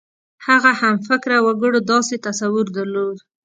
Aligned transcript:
هغه 0.47 0.71
همفکره 0.81 1.37
وګړو 1.45 1.79
داسې 1.91 2.15
تصور 2.27 2.65
درلود. 2.77 3.17